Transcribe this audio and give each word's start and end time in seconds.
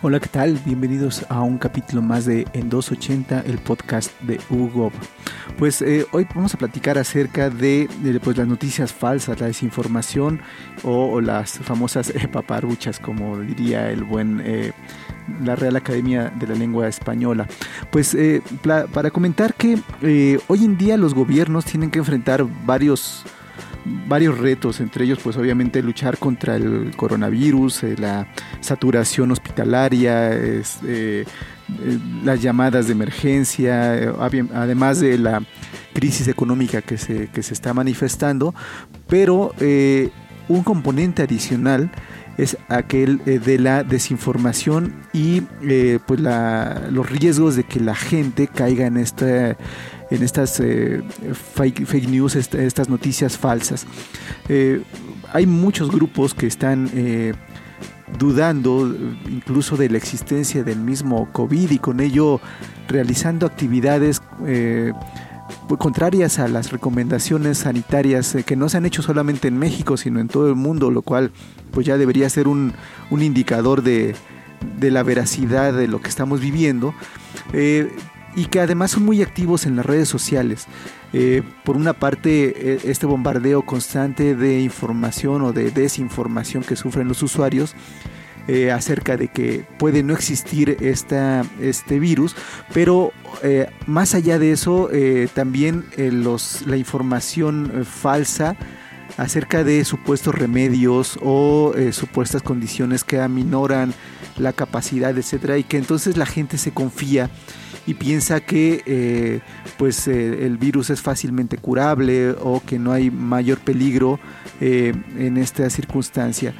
Hola, 0.00 0.20
¿qué 0.20 0.28
tal? 0.28 0.60
Bienvenidos 0.64 1.26
a 1.28 1.42
un 1.42 1.58
capítulo 1.58 2.02
más 2.02 2.24
de 2.24 2.46
En 2.52 2.68
280, 2.68 3.40
el 3.40 3.58
podcast 3.58 4.12
de 4.20 4.38
Hugo. 4.48 4.92
Pues 5.58 5.82
eh, 5.82 6.06
hoy 6.12 6.24
vamos 6.32 6.54
a 6.54 6.56
platicar 6.56 6.98
acerca 6.98 7.50
de, 7.50 7.90
pues, 8.22 8.36
las 8.36 8.46
noticias 8.46 8.92
falsas, 8.92 9.40
la 9.40 9.48
desinformación 9.48 10.40
o, 10.84 11.20
las 11.20 11.58
famosas 11.58 12.10
eh, 12.10 12.28
paparuchas, 12.28 13.00
como 13.00 13.40
diría 13.40 13.90
el 13.90 14.04
buen 14.04 14.40
eh, 14.44 14.70
la 15.42 15.56
Real 15.56 15.74
Academia 15.74 16.32
de 16.38 16.46
la 16.46 16.54
Lengua 16.54 16.86
Española. 16.86 17.48
Pues 17.90 18.16
para 18.92 19.10
comentar 19.10 19.54
que 19.54 19.80
hoy 20.46 20.64
en 20.64 20.78
día 20.78 20.96
los 20.96 21.12
gobiernos 21.12 21.64
tienen 21.64 21.90
que 21.90 21.98
enfrentar 21.98 22.46
varios 22.64 23.24
varios 24.06 24.38
retos, 24.38 24.80
entre 24.80 25.04
ellos 25.04 25.18
pues 25.22 25.36
obviamente 25.36 25.82
luchar 25.82 26.18
contra 26.18 26.56
el 26.56 26.92
coronavirus, 26.96 27.84
eh, 27.84 27.96
la 27.98 28.28
saturación 28.60 29.30
hospitalaria, 29.30 30.32
eh, 30.32 30.62
eh, 30.86 31.24
las 32.24 32.40
llamadas 32.40 32.86
de 32.86 32.92
emergencia, 32.92 34.14
además 34.54 35.00
de 35.00 35.18
la 35.18 35.42
crisis 35.92 36.28
económica 36.28 36.80
que 36.82 36.96
se, 36.96 37.28
que 37.28 37.42
se 37.42 37.54
está 37.54 37.74
manifestando, 37.74 38.54
pero 39.06 39.52
un 40.48 40.62
componente 40.62 41.22
adicional 41.22 41.90
es 42.36 42.56
aquel 42.68 43.18
de 43.24 43.58
la 43.58 43.82
desinformación 43.82 44.94
y 45.12 45.40
pues 46.06 46.20
los 46.20 47.10
riesgos 47.10 47.56
de 47.56 47.64
que 47.64 47.80
la 47.80 47.96
gente 47.96 48.46
caiga 48.46 48.86
en 48.86 48.96
esta 48.96 49.56
en 50.10 50.22
estas 50.22 50.60
eh, 50.60 51.02
fake, 51.54 52.08
news, 52.08 52.36
estas 52.36 52.88
noticias 52.88 53.36
falsas. 53.36 53.86
Eh, 54.48 54.82
hay 55.32 55.46
muchos 55.46 55.90
grupos 55.90 56.34
que 56.34 56.46
están 56.46 56.90
eh, 56.94 57.34
dudando 58.18 58.94
incluso 59.28 59.76
de 59.76 59.90
la 59.90 59.98
existencia 59.98 60.64
del 60.64 60.78
mismo 60.78 61.30
COVID 61.32 61.70
y 61.70 61.78
con 61.78 62.00
ello 62.00 62.40
realizando 62.88 63.46
actividades 63.46 64.22
contrarias 65.78 66.38
a 66.38 66.48
las 66.48 66.72
recomendaciones 66.72 67.58
sanitarias 67.58 68.36
que 68.44 68.56
no 68.56 68.68
se 68.68 68.76
han 68.76 68.86
hecho 68.86 69.02
solamente 69.02 69.48
en 69.48 69.58
México, 69.58 69.96
sino 69.96 70.20
en 70.20 70.28
todo 70.28 70.48
el 70.48 70.54
mundo, 70.54 70.90
lo 70.90 71.02
cual 71.02 71.32
pues 71.70 71.86
ya 71.86 71.98
debería 71.98 72.28
ser 72.30 72.48
un, 72.48 72.74
indicador 73.10 73.82
de, 73.82 74.14
la 74.80 75.02
veracidad 75.02 75.72
de 75.72 75.88
lo 75.88 76.00
que 76.00 76.08
estamos 76.08 76.40
viviendo 76.40 76.94
y 77.52 78.46
que 78.46 78.60
además 78.60 78.92
son 78.92 79.04
muy 79.04 79.22
activos 79.22 79.66
en 79.66 79.76
las 79.76 79.86
redes 79.86 80.08
sociales. 80.08 80.66
Eh, 81.12 81.42
por 81.64 81.76
una 81.76 81.94
parte, 81.94 82.90
este 82.90 83.06
bombardeo 83.06 83.64
constante 83.64 84.34
de 84.34 84.60
información 84.60 85.42
o 85.42 85.52
de 85.52 85.70
desinformación 85.70 86.62
que 86.62 86.76
sufren 86.76 87.08
los 87.08 87.22
usuarios 87.22 87.74
eh, 88.48 88.72
acerca 88.72 89.16
de 89.16 89.28
que 89.28 89.64
puede 89.78 90.02
no 90.02 90.14
existir 90.14 90.76
esta, 90.80 91.44
este 91.60 92.00
virus, 92.00 92.34
pero 92.74 93.12
eh, 93.42 93.70
más 93.86 94.14
allá 94.14 94.38
de 94.38 94.52
eso, 94.52 94.90
también 95.34 95.84
los, 95.96 96.66
la 96.66 96.76
información 96.76 97.84
falsa 97.84 98.56
acerca 99.16 99.62
de 99.64 99.84
supuestos 99.84 100.34
remedios 100.34 101.18
o 101.22 101.72
supuestas 101.92 102.42
condiciones 102.42 103.04
que 103.04 103.20
aminoran 103.20 103.94
la 104.38 104.52
capacidad, 104.52 105.16
etcétera, 105.16 105.58
y 105.58 105.64
que 105.64 105.76
entonces 105.76 106.16
la 106.16 106.26
gente 106.26 106.58
se 106.58 106.72
confía 106.72 107.30
y 107.88 107.94
piensa 107.94 108.40
que 108.40 108.82
eh, 108.84 109.40
pues 109.78 110.08
eh, 110.08 110.44
el 110.44 110.58
virus 110.58 110.90
es 110.90 111.00
fácilmente 111.00 111.56
curable 111.56 112.32
o 112.32 112.62
que 112.64 112.78
no 112.78 112.92
hay 112.92 113.10
mayor 113.10 113.60
peligro 113.60 114.20
eh, 114.60 114.92
en 115.16 115.38
esta 115.38 115.70
circunstancia. 115.70 116.52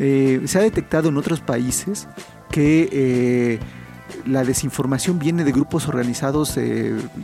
Se 0.00 0.58
ha 0.58 0.62
detectado 0.62 1.10
en 1.10 1.16
otros 1.16 1.40
países 1.40 2.08
que 2.50 3.60
la 4.26 4.44
desinformación 4.44 5.18
viene 5.18 5.44
de 5.44 5.52
grupos 5.52 5.86
organizados 5.88 6.58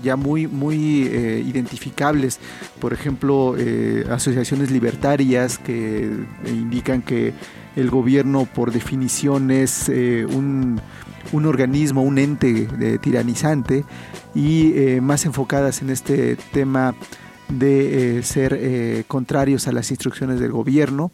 ya 0.02 0.16
muy, 0.16 0.46
muy 0.46 1.02
identificables, 1.06 2.38
por 2.78 2.92
ejemplo, 2.92 3.56
asociaciones 4.10 4.70
libertarias 4.70 5.58
que 5.58 6.10
indican 6.46 7.02
que 7.02 7.32
el 7.74 7.90
gobierno 7.90 8.44
por 8.44 8.72
definición 8.72 9.50
es 9.50 9.88
un 9.88 10.80
un 11.32 11.46
organismo, 11.46 12.02
un 12.02 12.18
ente 12.18 12.68
tiranizante 13.00 13.84
y 14.34 14.72
eh, 14.74 15.00
más 15.00 15.24
enfocadas 15.24 15.82
en 15.82 15.90
este 15.90 16.36
tema 16.52 16.94
de 17.48 18.18
eh, 18.18 18.22
ser 18.22 18.56
eh, 18.58 19.04
contrarios 19.06 19.68
a 19.68 19.72
las 19.72 19.90
instrucciones 19.90 20.40
del 20.40 20.52
gobierno 20.52 21.12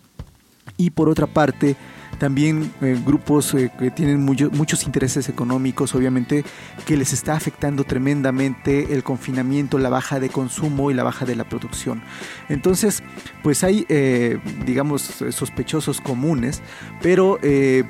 y 0.82 0.90
por 0.90 1.08
otra 1.08 1.26
parte 1.26 1.76
también 2.18 2.72
eh, 2.80 2.96
grupos 3.04 3.52
eh, 3.54 3.72
que 3.76 3.90
tienen 3.90 4.22
muchos 4.22 4.84
intereses 4.84 5.28
económicos, 5.28 5.94
obviamente, 5.94 6.44
que 6.86 6.96
les 6.96 7.12
está 7.12 7.34
afectando 7.34 7.84
tremendamente 7.84 8.94
el 8.94 9.02
confinamiento, 9.02 9.78
la 9.78 9.88
baja 9.88 10.20
de 10.20 10.28
consumo 10.28 10.90
y 10.90 10.94
la 10.94 11.02
baja 11.02 11.24
de 11.24 11.34
la 11.34 11.44
producción. 11.44 12.02
Entonces, 12.48 13.02
pues 13.42 13.64
hay, 13.64 13.86
eh, 13.88 14.38
digamos, 14.64 15.02
sospechosos 15.30 16.00
comunes, 16.00 16.62
pero 17.00 17.38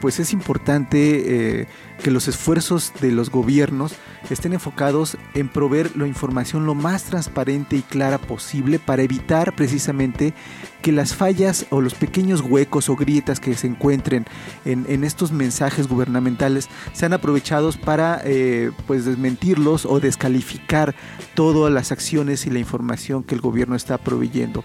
pues 0.01 0.19
es 0.19 0.33
importante 0.33 1.67
que 2.03 2.11
los 2.11 2.29
esfuerzos 2.29 2.93
de 3.01 3.13
los 3.13 3.31
gobiernos 3.31 3.95
estén 4.31 4.53
enfocados 4.53 5.17
en 5.35 5.49
proveer 5.49 5.97
la 5.97 6.07
información 6.07 6.67
lo 6.67 6.75
más 6.75 7.05
transparente 7.05 7.77
y 7.77 7.83
clara 7.83 8.19
posible 8.19 8.79
para 8.79 9.03
evitar 9.03 9.55
precisamente 9.55 10.35
que 10.83 10.93
las 10.93 11.15
fallas 11.15 11.67
o 11.71 11.81
los 11.81 11.95
pequeños 11.95 12.41
huecos 12.41 12.89
o 12.89 12.97
grietas 12.97 13.39
que 13.41 13.55
se 13.55 13.69
encuentren 13.69 14.27
en, 14.65 15.05
estos 15.05 15.31
mensajes 15.33 15.87
gubernamentales 15.87 16.69
sean 16.93 17.13
aprovechados 17.13 17.77
para 17.77 18.21
eh, 18.25 18.73
pues 18.87 19.05
desmentirlos 19.05 19.87
o 19.87 20.01
descalificar 20.01 20.95
todas 21.35 21.73
las 21.73 21.93
acciones 21.93 22.47
y 22.47 22.51
la 22.51 22.59
información 22.59 23.23
que 23.23 23.35
el 23.35 23.41
gobierno 23.41 23.77
está 23.77 23.97
proveyendo. 23.99 24.65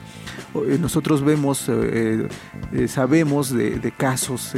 Eh, 0.55 0.77
nosotros 0.79 1.23
vemos, 1.23 1.69
eh, 1.69 2.27
sabemos 2.87 3.51
de, 3.51 3.79
de 3.79 3.91
casos 3.91 4.53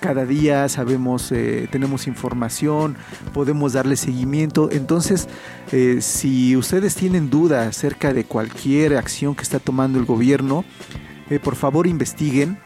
cada 0.00 0.26
día, 0.26 0.68
sabemos, 0.68 1.32
tenemos 1.70 1.99
información, 2.06 2.96
podemos 3.32 3.72
darle 3.72 3.96
seguimiento. 3.96 4.70
Entonces, 4.70 5.28
si 6.00 6.56
ustedes 6.56 6.94
tienen 6.94 7.30
duda 7.30 7.68
acerca 7.68 8.12
de 8.12 8.24
cualquier 8.24 8.96
acción 8.96 9.34
que 9.34 9.42
está 9.42 9.58
tomando 9.58 9.98
el 9.98 10.04
gobierno, 10.04 10.64
eh, 11.30 11.38
por 11.38 11.54
favor 11.54 11.86
investiguen, 11.86 12.58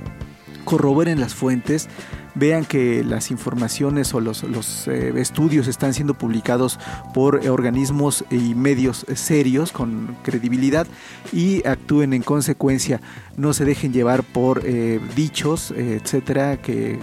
corroboren 0.64 1.20
las 1.20 1.34
fuentes, 1.34 1.88
vean 2.34 2.64
que 2.64 3.04
las 3.04 3.30
informaciones 3.30 4.12
o 4.14 4.20
los, 4.20 4.42
eh, 4.88 5.12
estudios 5.16 5.68
están 5.68 5.94
siendo 5.94 6.14
publicados 6.14 6.78
por 7.12 7.46
organismos 7.48 8.24
y 8.30 8.54
medios 8.54 9.06
serios 9.14 9.72
con 9.72 10.16
credibilidad 10.22 10.86
y 11.32 11.66
actúen 11.66 12.12
en 12.12 12.22
consecuencia. 12.22 13.00
No 13.36 13.52
se 13.52 13.64
dejen 13.64 13.92
llevar 13.92 14.22
por 14.22 14.62
eh, 14.64 15.00
dichos, 15.14 15.72
etcétera, 15.76 16.56
que, 16.56 16.98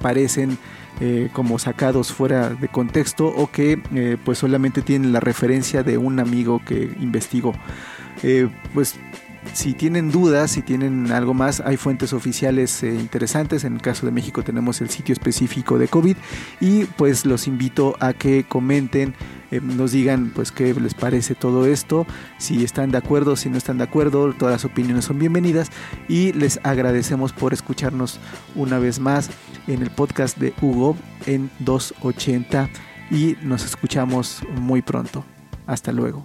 parecen 0.00 0.58
como 1.34 1.58
sacados 1.58 2.10
fuera 2.10 2.50
de 2.50 2.68
contexto 2.68 3.26
o 3.26 3.50
que 3.50 4.18
pues 4.24 4.38
solamente 4.38 4.80
tienen 4.80 5.12
la 5.12 5.20
referencia 5.20 5.82
de 5.82 5.98
un 5.98 6.20
amigo 6.20 6.62
que 6.64 6.90
investigó. 7.00 7.52
pues 8.72 8.94
si 9.52 9.74
tienen 9.74 10.10
dudas, 10.10 10.50
si 10.50 10.62
tienen 10.62 11.10
algo 11.12 11.34
más, 11.34 11.60
hay 11.60 11.76
fuentes 11.76 12.12
oficiales 12.12 12.82
eh, 12.82 12.94
interesantes. 12.94 13.64
En 13.64 13.74
el 13.74 13.82
caso 13.82 14.06
de 14.06 14.12
México 14.12 14.42
tenemos 14.42 14.80
el 14.80 14.90
sitio 14.90 15.12
específico 15.12 15.78
de 15.78 15.88
COVID 15.88 16.16
y 16.60 16.84
pues 16.84 17.26
los 17.26 17.46
invito 17.46 17.96
a 18.00 18.12
que 18.12 18.44
comenten, 18.44 19.14
eh, 19.50 19.60
nos 19.60 19.92
digan 19.92 20.32
pues 20.34 20.52
qué 20.52 20.74
les 20.74 20.94
parece 20.94 21.34
todo 21.34 21.66
esto, 21.66 22.06
si 22.38 22.64
están 22.64 22.90
de 22.90 22.98
acuerdo, 22.98 23.36
si 23.36 23.48
no 23.48 23.56
están 23.56 23.78
de 23.78 23.84
acuerdo, 23.84 24.32
todas 24.32 24.52
las 24.52 24.64
opiniones 24.64 25.06
son 25.06 25.18
bienvenidas 25.18 25.70
y 26.08 26.32
les 26.32 26.60
agradecemos 26.62 27.32
por 27.32 27.52
escucharnos 27.52 28.20
una 28.54 28.78
vez 28.78 29.00
más 29.00 29.30
en 29.66 29.82
el 29.82 29.90
podcast 29.90 30.38
de 30.38 30.52
Hugo 30.60 30.96
en 31.26 31.50
280 31.60 32.68
y 33.10 33.36
nos 33.42 33.64
escuchamos 33.64 34.42
muy 34.60 34.82
pronto. 34.82 35.24
Hasta 35.66 35.92
luego. 35.92 36.24